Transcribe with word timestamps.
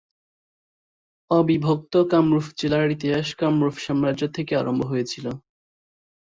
অবিভক্ত 1.31 1.93
কামরূপ 2.11 2.45
জেলার 2.59 2.87
ইতিহাস 2.91 3.27
কামরূপ 3.39 3.75
সাম্রাজ্যের 3.85 4.31
থেকে 4.37 4.53
আরম্ভ 4.55 4.81
হয়েছিল। 4.91 5.25